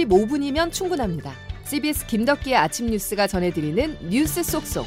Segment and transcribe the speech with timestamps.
[0.00, 1.32] 15분이면 충분합니다.
[1.64, 4.86] CBS 김덕기의 아침 뉴스가 전해드리는 뉴스 속속.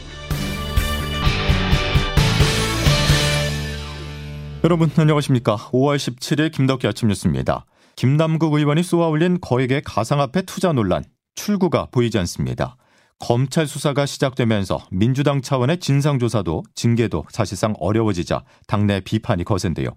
[4.64, 5.58] 여러분 안녕하십니까.
[5.58, 7.66] 5월 17일 김덕기 아침 뉴스입니다.
[7.96, 11.04] 김남국 의원이 쏘아올린 거액의 가상화폐 투자 논란
[11.36, 12.78] 출구가 보이지 않습니다.
[13.20, 19.90] 검찰 수사가 시작되면서 민주당 차원의 진상조사도 징계도 사실상 어려워지자 당내 비판이 거센데요.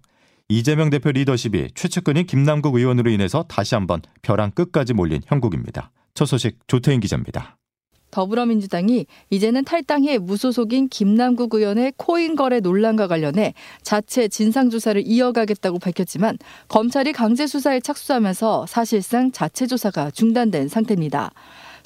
[0.49, 5.91] 이재명 대표 리더십이 최측근인 김남국 의원으로 인해서 다시 한번 벼랑 끝까지 몰린 형국입니다.
[6.15, 7.57] 첫 소식 조태인 기자입니다.
[8.12, 17.12] 더불어민주당이 이제는 탈당해 무소속인 김남국 의원의 코인 거래 논란과 관련해 자체 진상조사를 이어가겠다고 밝혔지만 검찰이
[17.12, 21.33] 강제 수사에 착수하면서 사실상 자체 조사가 중단된 상태입니다.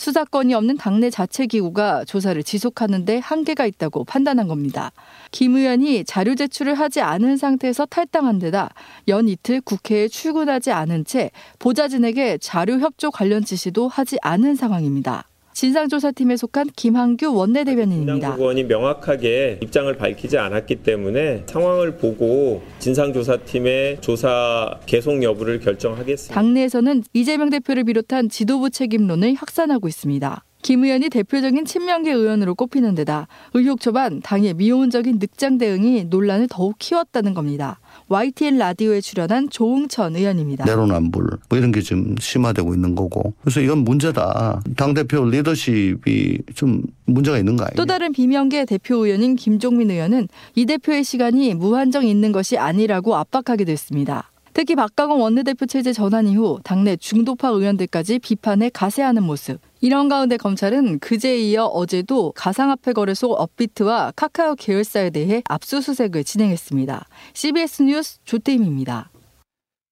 [0.00, 4.92] 수사권이 없는 당내 자체 기구가 조사를 지속하는데 한계가 있다고 판단한 겁니다.
[5.30, 8.70] 김 의원이 자료 제출을 하지 않은 상태에서 탈당한 데다
[9.08, 15.26] 연 이틀 국회에 출근하지 않은 채 보좌진에게 자료 협조 관련 지시도 하지 않은 상황입니다.
[15.60, 18.14] 진상조사팀에 속한 김한규 원내대변인입니다.
[18.14, 26.34] 김남국 의원이 명확하게 입장을 밝히지 않았기 때문에 상황을 보고 진상조사팀의 조사 계속 여부를 결정하겠습니다.
[26.34, 30.42] 당내에서는 이재명 대표를 비롯한 지도부 책임론을 확산하고 있습니다.
[30.62, 36.76] 김 의원이 대표적인 친명계 의원으로 꼽히는 데다 의혹 초반 당의 미온적인 늑장 대응이 논란을 더욱
[36.78, 37.80] 키웠다는 겁니다.
[38.14, 40.64] YTN 라디오에 출연한 조응천 의원입니다.
[40.64, 44.62] 내로남불 뭐 이런 게 좀 심화되고 있는 거고 그래서 이건 문제다.
[44.76, 47.76] 당 대표 리더십이 좀 문제가 있는 거 아니에요?
[47.76, 53.70] 또 다른 비명계 대표 의원인 김종민 의원은 이 대표의 시간이 무한정 있는 것이 아니라고 압박하기도
[53.70, 54.29] 했습니다.
[54.52, 59.60] 특히 박강원 원내대표 체제 전환 이후 당내 중도파 의원들까지 비판에 가세하는 모습.
[59.80, 67.06] 이런 가운데 검찰은 그제에 이어 어제도 가상화폐 거래소 업비트와 카카오 계열사에 대해 압수수색을 진행했습니다.
[67.32, 69.10] CBS 뉴스 조태임입니다.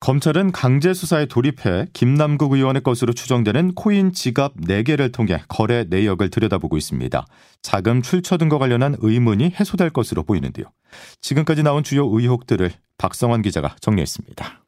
[0.01, 6.77] 검찰은 강제 수사에 돌입해 김남국 의원의 것으로 추정되는 코인 지갑 4개를 통해 거래 내역을 들여다보고
[6.77, 7.27] 있습니다.
[7.63, 10.67] 자금 출처 등과 관련한 의문이 해소될 것으로 보이는데요.
[11.21, 14.65] 지금까지 나온 주요 의혹들을 박성환 기자가 정리했습니다.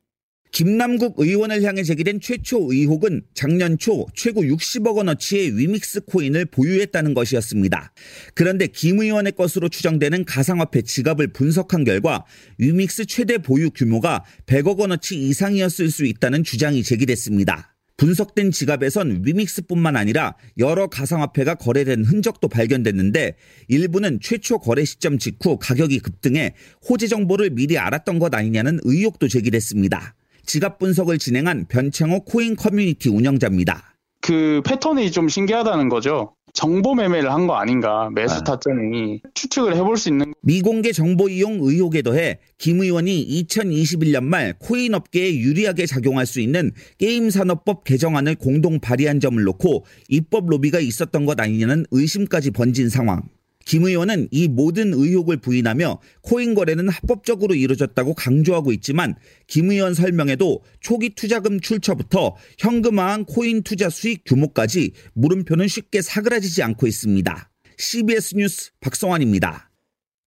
[0.53, 7.93] 김남국 의원을 향해 제기된 최초 의혹은 작년 초 최고 60억 원어치의 위믹스 코인을 보유했다는 것이었습니다.
[8.35, 12.25] 그런데 김 의원의 것으로 추정되는 가상화폐 지갑을 분석한 결과
[12.59, 17.70] 위믹스 최대 보유 규모가 100억 원어치 이상이었을 수 있다는 주장이 제기됐습니다.
[18.01, 23.37] 분석된 지갑에선 위믹스뿐만 아니라 여러 가상화폐가 거래된 흔적도 발견됐는데
[23.69, 26.55] 일부는 최초 거래 시점 직후 가격이 급등해
[26.89, 30.15] 호재 정보를 미리 알았던 것 아니냐는 의혹도 제기됐습니다.
[30.47, 33.97] 지갑 분석을 진행한 변창호 코인 커뮤니티 운영자입니다.
[34.23, 36.35] 그 패턴이 좀 신기하다는 거죠.
[36.53, 42.03] 정보 매매를 한 거 아닌가 매수 타점이 추측을 해볼 수 있는 미공개 정보 이용 의혹에
[42.03, 48.79] 더해 김 의원이 2021년 말 코인 업계에 유리하게 작용할 수 있는 게임 산업법 개정안을 공동
[48.81, 53.23] 발의한 점을 놓고 입법 로비가 있었던 것 아니냐는 의심까지 번진 상황.
[53.65, 59.15] 김 의원은 이 모든 의혹을 부인하며 코인 거래는 합법적으로 이루어졌다고 강조하고 있지만
[59.47, 66.87] 김 의원 설명에도 초기 투자금 출처부터 현금화한 코인 투자 수익 규모까지 물음표는 쉽게 사그라지지 않고
[66.87, 67.51] 있습니다.
[67.79, 69.70] CBS 뉴스 박성환입니다.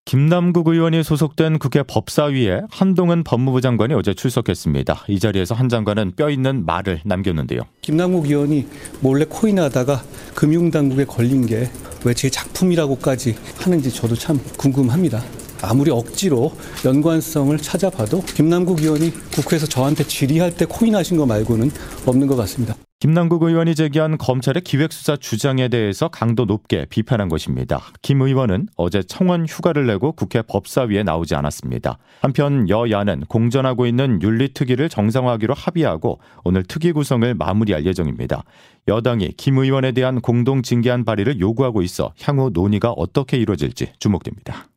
[0.06, 5.06] 김남국 의원이 소속된 국회 법사위에 한동훈 법무부 장관이 어제 출석했습니다.
[5.08, 7.62] 이 자리에서 한 장관은 뼈 있는 말을 남겼는데요.
[7.82, 8.68] 김남국 의원이
[9.00, 10.04] 몰래 코인하다가
[10.36, 11.70] 금융당국에 걸린 게
[12.06, 15.24] 왜 제 작품이라고까지 하는지 저도 참 궁금합니다.
[15.62, 16.52] 아무리 억지로
[16.84, 21.72] 연관성을 찾아봐도 김남국 의원이 국회에서 저한테 질의할 때 코인하신 거 말고는
[22.06, 22.76] 없는 것 같습니다.
[23.04, 27.82] 김남국 의원이 제기한 검찰의 기획수사 주장에 대해서 강도 높게 비판한 것입니다.
[28.02, 31.98] 김 의원은 어제 청원 휴가를 내고 국회 법사위에 나오지 않았습니다.
[32.22, 38.46] 한편 여야는 공전하고 있는 윤리특위를 정상화하기로 합의하고 오늘 특위 구성을 마무리할 예정입니다.
[38.88, 44.68] 여당이 김 의원에 대한 공동 징계안 발의를 요구하고 있어 향후 논의가 어떻게 이루어질지 주목됩니다.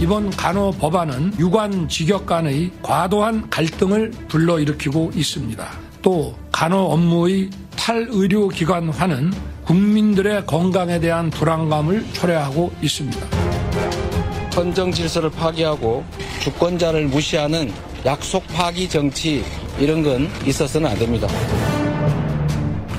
[0.00, 5.91] 이번 간호 법안은 유관 직역 간의 과도한 갈등을 불러일으키고 있습니다.
[6.02, 9.32] 또 간호 업무의 탈의료기관화는
[9.64, 13.18] 국민들의 건강에 대한 불안감을 초래하고 있습니다.
[14.54, 16.04] 헌정 질서를 파기하고
[16.40, 17.72] 주권자를 무시하는
[18.04, 19.44] 약속 파기 정치
[19.78, 21.28] 이런 건 있어서는 안 됩니다.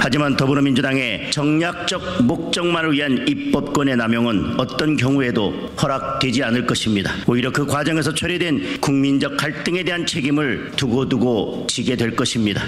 [0.04, 7.14] 하지만 더불어민주당의 정략적 목적만을 위한 입법권의 남용은 어떤 경우에도 허락되지 않을 것입니다.
[7.26, 12.64] 오히려 그 과정에서 초래된 국민적 갈등에 대한 책임을 두고두고 지게 될 것입니다.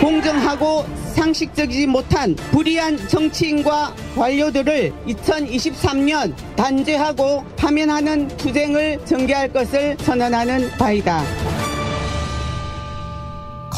[0.00, 11.57] 공정하고 상식적이지 못한 불의한 정치인과 관료들을 2023년 단죄하고 파면하는 투쟁을 전개할 것을 선언하는 바이다.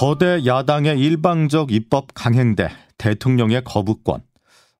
[0.00, 4.22] 거대 야당의 일방적 입법 강행대 대통령의 거부권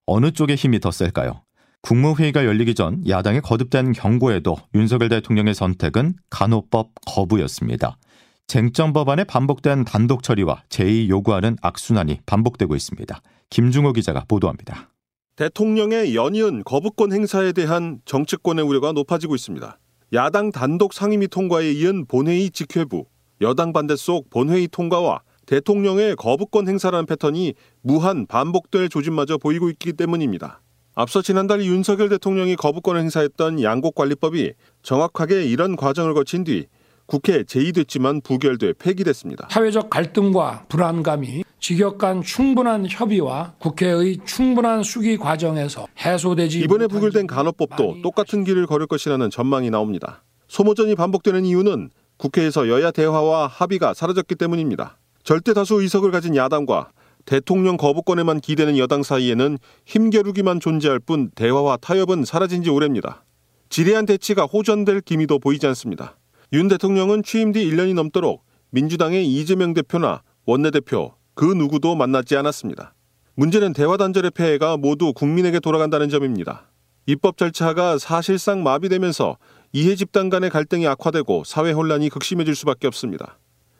[0.07, 1.43] 어느 쪽의 힘이 더 셀까요?
[1.83, 7.99] 국무회의가 열리기 전 야당의 거듭된 경고에도 윤석열 대통령의 선택은 간호법 거부였습니다.
[8.47, 13.21] 쟁점 법안의 반복된 단독 처리와 제의 요구하는 악순환이 반복되고 있습니다.
[13.51, 14.89] 김중호 기자가 보도합니다.
[15.35, 19.77] 대통령의 연이은 거부권 행사에 대한 정치권의 우려가 높아지고 있습니다.
[20.13, 23.05] 야당 단독 상임위 통과에 이은 본회의 직회부,
[23.41, 30.61] 여당 반대 속 본회의 통과와 대통령의 거부권 행사라는 패턴이 무한 반복될 조짐마저 보이고 있기 때문입니다.
[30.93, 34.53] 앞서 지난달 윤석열 대통령이 거부권을 행사했던 양곡관리법이
[34.83, 36.67] 정확하게 이런 과정을 거친 뒤
[37.07, 39.47] 국회 제의됐지만 부결돼 폐기됐습니다.
[39.49, 48.43] 사회적 갈등과 불안감이 직역간 충분한 협의와 국회의 충분한 수기 과정에서 해소되지 이번에 부결된 간호법도 똑같은
[48.43, 50.23] 길을 걸을 것이라는 전망이 나옵니다.
[50.47, 51.89] 소모전이 반복되는 이유는
[52.21, 54.99] 국회에서 여야 대화와 합의가 사라졌기 때문입니다.
[55.23, 56.91] 절대 다수 의석을 가진 야당과
[57.25, 63.23] 대통령 거부권에만 기대는 여당 사이에는 힘겨루기만 존재할 뿐 대화와 타협은 사라진 지 오래입니다.
[63.69, 66.17] 지리한 대치가 호전될 기미도 보이지 않습니다.
[66.53, 72.93] 윤 대통령은 취임 뒤 1년이 넘도록 민주당의 이재명 대표나 원내대표 그 누구도 만나지 않았습니다.
[73.35, 76.69] 문제는 대화 단절의 폐해가 모두 국민에게 돌아간다는 점입니다.
[77.07, 79.37] 입법 절차가 사실상 마비되면서
[79.73, 83.39] 이해 집단 간의 갈등이 악화되고 사회 혼란이 극심해질 수밖에 없습니다.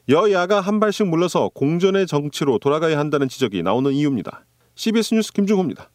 [0.10, 4.46] 여야가 한 발씩 물러서 공전의 정치로 돌아가야 한다는 지적이 나오는 이유입니다.
[4.76, 5.90] CBS 뉴스 김중호입니다.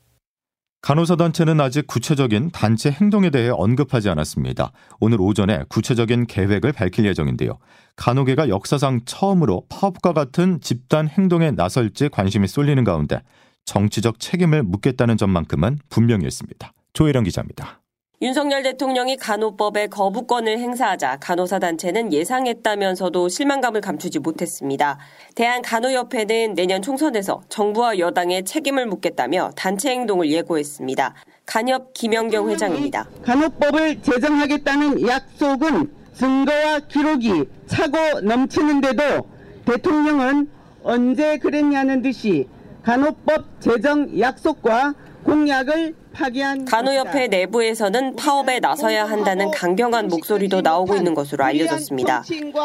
[0.82, 4.70] 간호사 단체는 아직 구체적인 단체 행동에 대해 언급하지 않았습니다.
[5.00, 7.58] 오늘 오전에 구체적인 계획을 밝힐 예정인데요.
[7.96, 13.20] 간호계가 역사상 처음으로 파업과 같은 집단 행동에 나설지 관심이 쏠리는 가운데
[13.64, 16.72] 정치적 책임을 묻겠다는 점만큼은 분명했습니다.
[16.92, 17.80] 조혜령 기자입니다.
[18.22, 24.98] 윤석열 대통령이 간호법에 거부권을 행사하자 간호사 단체는 예상했다면서도 실망감을 감추지 못했습니다.
[25.34, 31.14] 대한간호협회는 내년 총선에서 정부와 여당의 책임을 묻겠다며 단체 행동을 예고했습니다.
[31.44, 33.06] 간협 김영경 회장입니다.
[33.22, 39.02] 간호법을 제정하겠다는 약속은 증거와 기록이 차고 넘치는데도
[39.66, 40.48] 대통령은
[40.82, 42.48] 언제 그랬냐는 듯이
[42.82, 45.94] 간호법 제정 약속과 공약을
[46.66, 52.24] 간호협회 내부에서는 파업에 나서야 한다는 강경한 목소리도 나오고 있는 것으로 알려졌습니다.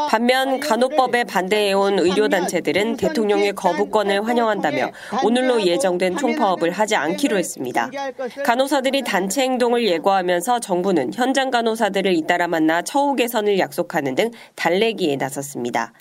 [0.10, 4.92] 반면 간호법에 반대해온 의료단체들은 대통령의 거부권을 환영한다며
[5.24, 7.92] 오늘로 예정된 총파업을 하지 않기로 했습니다.
[8.46, 15.94] 간호사들이 단체 행동을 예고하면서 정부는 현장 간호사들을 잇따라 만나 처우 개선을 약속하는 등 달래기에 나섰습니다.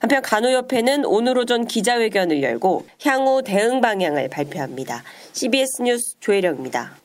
[0.00, 5.02] 한편 간호협회는 오늘 오전 기자회견을 열고 향후 대응 방향을 발표합니다.
[5.32, 6.96] CBS 뉴스 조혜령입니다.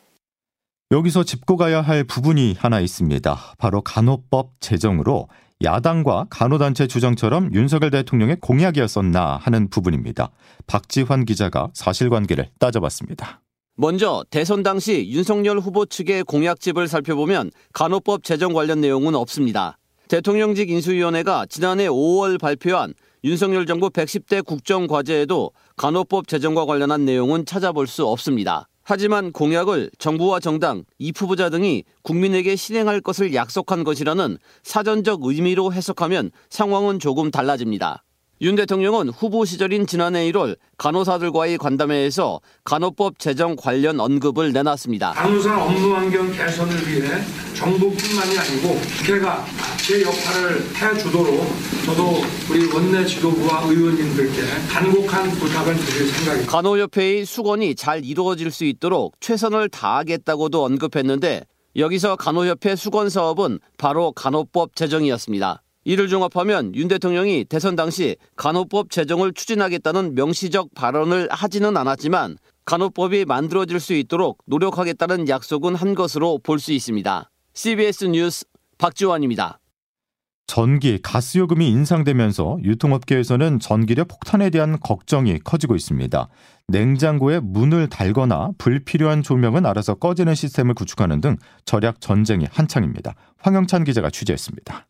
[0.92, 3.56] 여기서 짚고 가야 할 부분이 하나 있습니다.
[3.58, 5.28] 바로 간호법 제정으로
[5.64, 10.32] 야당과 간호단체 주장처럼 윤석열 대통령의 공약이었었나 하는 부분입니다.
[10.68, 13.42] 박지환 기자가 사실관계를 따져봤습니다.
[13.78, 19.78] 먼저 대선 당시 윤석열 후보 측의 공약집을 살펴보면 간호법 제정 관련 내용은 없습니다.
[20.08, 22.94] 대통령직 인수위원회가 지난해 5월 발표한
[23.24, 28.68] 윤석열 정부 110대 국정과제에도 간호법 제정과 관련한 내용은 찾아볼 수 없습니다.
[28.84, 37.00] 하지만 공약을 정부와 정당, 입후보자 등이 국민에게 실행할 것을 약속한 것이라는 사전적 의미로 해석하면 상황은
[37.00, 38.04] 조금 달라집니다.
[38.42, 45.14] 윤 대통령은 후보 시절인 지난해 1월 간호사들과의 간담회에서 간호법 제정 관련 언급을 내놨습니다.
[45.14, 47.08] 간호사 업무 환경 개선을 위해
[47.56, 49.46] 정부뿐만이 아니고 국회가
[49.78, 51.46] 제 역할을 해주도록
[51.86, 56.52] 저도 우리 원내 지도부와 의원님들께 간곡한 부탁을 드릴 생각입니다.
[56.52, 61.46] 간호협회의 수건이 잘 이루어질 수 있도록 최선을 다하겠다고도 언급했는데
[61.78, 65.62] 여기서 간호협회 수건 사업은 바로 간호법 제정이었습니다.
[65.86, 73.80] 이를 종합하면 윤 대통령이 대선 당시 간호법 제정을 추진하겠다는 명시적 발언을 하지는 않았지만 간호법이 만들어질
[73.80, 77.30] 수 있도록 노력하겠다는 약속은 한 것으로 볼 수 있습니다.
[77.54, 78.46] CBS 뉴스
[78.80, 79.60] 박지원입니다.
[80.48, 86.28] 전기, 가스 요금이 인상되면서 유통업계에서는 전기료 폭탄에 대한 걱정이 커지고 있습니다.
[86.68, 93.14] 냉장고에 문을 달거나 불필요한 조명은 알아서 꺼지는 시스템을 구축하는 등 절약 전쟁이 한창입니다.
[93.38, 94.88] 황영찬 기자가 취재했습니다.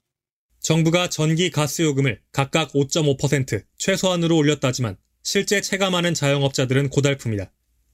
[0.66, 7.52] 정부가 전기 가스 요금을 각각 5.5% 최소한으로 올렸다지만 실제 체감하는 자영업자들은 고달픕니다.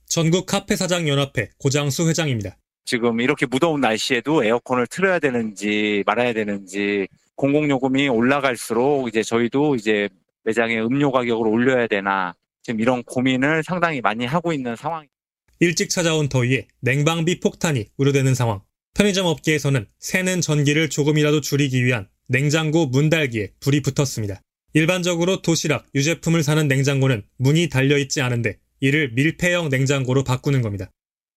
[0.08, 2.56] 전국 카페 사장 연합회 고장수 회장입니다.
[2.86, 10.08] 지금 이렇게 무더운 날씨에도 에어컨을 틀어야 되는지 말아야 되는지 공공요금이 올라갈수록 이제 저희도 이제
[10.46, 15.14] 매장의 음료 가격을 올려야 되나 지금 이런 고민을 상당히 많이 하고 있는 상황입니다.
[15.60, 18.62] 일찍 찾아온 더위에 냉방비 폭탄이 우려되는 상황.
[18.94, 24.42] 편의점 업계에서는 새는 전기를 조금이라도 줄이기 위한 냉장고 문 달기에 불이 붙었습니다.
[24.74, 30.90] 일반적으로 도시락, 유제품을 사는 냉장고는 문이 달려있지 않은데 이를 밀폐형 냉장고로 바꾸는 겁니다.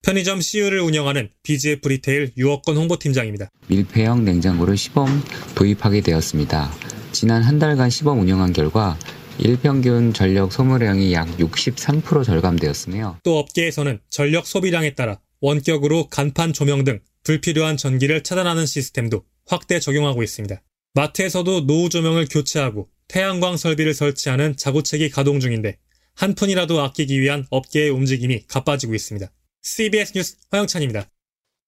[0.03, 3.49] 편의점 CU를 운영하는 BGF 리테일 유업권 홍보팀장입니다.
[3.67, 5.09] 밀폐형 냉장고를 시범
[5.57, 6.71] 도입하게 되었습니다.
[7.11, 8.97] 지난 한 달간 시범 운영한 결과
[9.39, 17.01] 일평균 전력 소모량이 약 63% 절감되었으며 또 업계에서는 전력 소비량에 따라 원격으로 간판 조명 등
[17.25, 20.63] 불필요한 전기를 차단하는 시스템도 확대 적용하고 있습니다.
[20.95, 25.77] 마트에서도 노후 조명을 교체하고 태양광 설비를 설치하는 자구책이 가동 중인데
[26.15, 29.27] 한 푼이라도 아끼기 위한 업계의 움직임이 가빠지고 있습니다.
[29.63, 31.07] CBS 뉴스 허영찬입니다.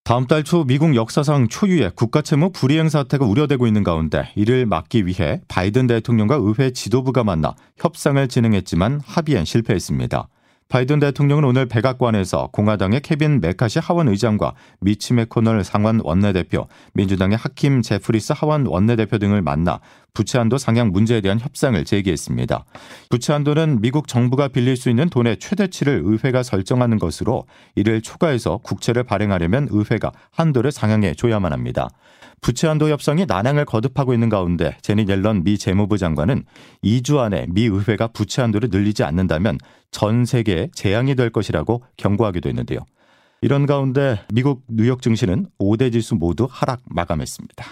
[0.05, 5.41] 다음 달 초 미국 역사상 초유의 국가채무 불이행 사태가 우려되고 있는 가운데 이를 막기 위해
[5.49, 10.29] 바이든 대통령과 의회 지도부가 만나 협상을 진행했지만 합의엔 실패했습니다.
[10.69, 17.83] 바이든 대통령은 오늘 백악관에서 공화당의 케빈 매카시 하원 의장과 미치 매코널 상원 원내대표, 민주당의 하킴
[17.83, 19.79] 제프리스 하원 원내대표 등을 만나
[20.13, 22.65] 부채한도 상향 문제에 대한 협상을 제기했습니다.
[23.11, 27.45] 부채한도는 미국 정부가 빌릴 수 있는 돈의 최대치를 의회가 설정하는 것으로
[27.77, 31.89] 이를 초과해서 국채를 발행하려면 의회가 한도를 상향해 줘야만 합니다.
[32.41, 36.45] 부채한도 협상이 난항을 거듭하고 있는 가운데 제니 옐런 미 재무부 장관은
[36.85, 39.59] 2주 안에 미 의회가 부채한도를 늘리지 않는다면
[39.91, 42.81] 전 세계에 재앙이 될 것이라고 경고하기도 했는데요.
[43.43, 47.65] 이런 가운데 미국 뉴욕 증시는 5대 지수 모두 하락 마감했습니다.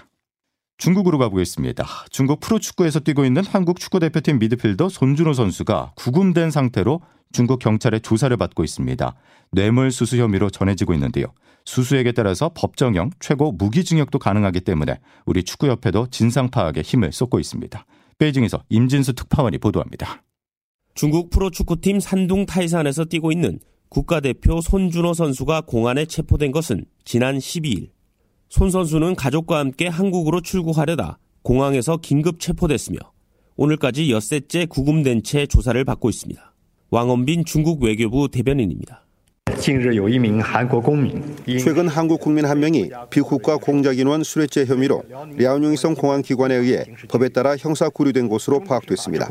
[0.76, 1.87] 중국으로 가보겠습니다.
[2.11, 7.00] 중국 프로축구에서 뛰고 있는 한국 축구대표팀 미드필더 손준호 선수가 구금된 상태로
[7.33, 9.14] 중국 경찰의 조사를 받고 있습니다.
[9.52, 11.26] 뇌물수수 혐의로 전해지고 있는데요.
[11.64, 17.87] 수수액에 따라서 법정형 최고 무기징역도 가능하기 때문에 우리 축구협회도 진상 파악에 힘을 쏟고 있습니다.
[18.18, 20.23] 베이징에서 임진수 특파원이 보도합니다.
[20.95, 23.59] 중국 프로축구팀 산둥 타이산에서 뛰고 있는
[23.89, 27.91] 국가대표 손준호 선수가 공안에 체포된 것은 지난 12일.
[28.49, 32.99] 손 선수는 가족과 함께 한국으로 출국하려다 공항에서 긴급 체포됐으며
[33.57, 36.55] 오늘까지 엿새째 구금된 채 조사를 받고 있습니다.
[36.91, 39.03] 왕원빈 중국 외교부 대변인입니다.
[41.59, 45.03] 최근 한국 국민 한 명이 비국가 공작인원 수뢰죄 혐의로
[45.37, 49.29] 랴오닝성 공안기관에 의해 법에 따라 형사 구류된 것으로 파악됐습니다.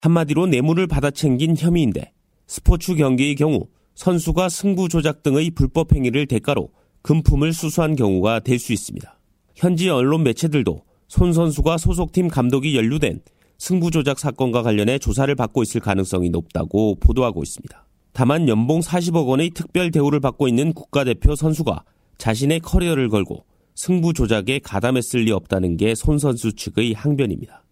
[0.00, 2.12] 한마디로 뇌물을 받아 챙긴 혐의인데
[2.46, 6.70] 스포츠 경기의 경우 선수가 승부 조작 등의 불법 행위를 대가로
[7.02, 9.18] 금품을 수수한 경우가 될 수 있습니다.
[9.54, 13.20] 현지 언론 매체들도 손 선수가 소속팀 감독이 연루된
[13.62, 17.86] 승부 조작 사건과 관련해 조사를 받고 있을 가능성이 높다고 보도하고 있습니다.
[18.12, 21.84] 다만 연봉 40억 원의 특별 대우를 받고 있는 국가대표 선수가
[22.18, 23.44] 자신의 커리어를 걸고
[23.76, 27.62] 승부 조작에 가담했을 리 없다는 게 손 선수 측의 항변입니다.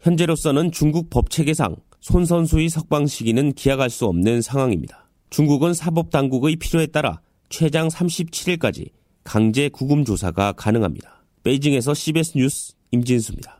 [0.00, 5.08] 현재로서는 중국 법 체계상 손 선수의 석방 시기는 기약할 수 없는 상황입니다.
[5.30, 8.90] 중국은 사법 당국의 필요에 따라 최장 37일까지
[9.24, 11.24] 강제 구금 조사가 가능합니다.
[11.42, 13.58] 베이징에서 CBS 뉴스 임진수입니다.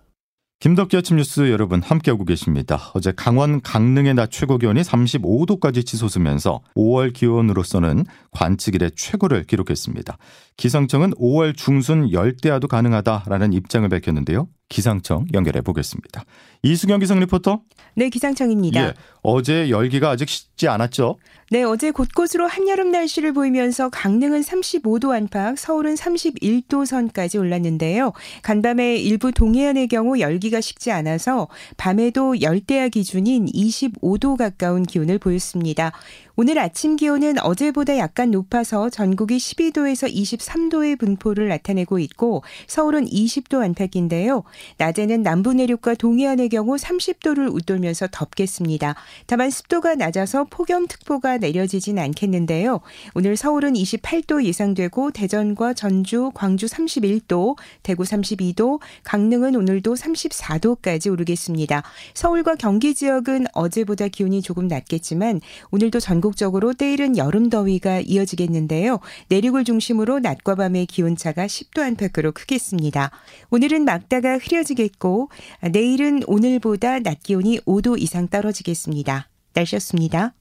[0.61, 2.91] 김덕기 아침 뉴스 여러분 함께하고 계십니다.
[2.93, 10.19] 어제 강원 강릉의 낮 최고 기온이 35도까지 치솟으면서 5월 기온으로서는 관측 일의 최고를 기록했습니다.
[10.57, 14.49] 기상청은 5월 중순 열대야도 가능하다라는 입장을 밝혔는데요.
[14.69, 16.25] 기상청 연결해 보겠습니다.
[16.63, 17.61] 이수경 기상 리포터.
[17.95, 18.89] 네, 기상청입니다.
[18.89, 21.17] 예, 어제 열기가 아직 식지 않았죠?
[21.51, 28.13] 네, 어제 곳곳으로 한여름 날씨를 보이면서 강릉은 35도 안팎, 서울은 31도 선까지 올랐는데요.
[28.43, 31.49] 간밤에 일부 동해안의 경우 열기가 식지 않아서
[31.79, 35.93] 밤에도 열대야 기준인 25도 가까운 기온을 보였습니다.
[36.41, 44.45] 오늘 아침 기온은 어제보다 약간 높아서 전국이 12도에서 23도의 분포를 나타내고 있고 서울은 20도 안팎인데요.
[44.77, 48.95] 낮에는 남부 내륙과 동해안의 경우 30도를 웃돌면서 덥겠습니다.
[49.27, 52.81] 다만 습도가 낮아서 폭염특보가 내려지진 않겠는데요.
[53.15, 61.83] 오늘 서울은 28도 예상되고 대전과 전주, 광주 31도, 대구 32도, 강릉은 오늘도 34도까지 오르겠습니다.
[62.15, 65.41] 서울과 경기 지역은 어제보다 기온이 조금 낮겠지만
[65.71, 69.01] 오늘도 전국 전국적으로 때이른 여름 더위가 이어지겠는데요.
[69.29, 73.11] 내륙을 중심으로 낮과 밤의 기온차가 10도 안팎으로 크겠습니다.
[73.51, 75.31] 오늘은 막다가 흐려지겠고
[75.73, 79.29] 내일은 오늘보다 낮 기온이 5도 이상 떨어지겠습니다.
[79.55, 80.35] 날씨였습니다.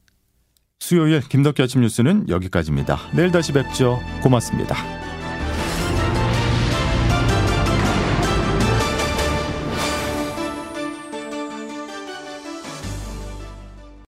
[0.80, 3.00] 수요일 김덕기 아침 뉴스는 여기까지입니다.
[3.16, 4.00] 내일 다시 뵙죠.
[4.22, 5.07] 고맙습니다.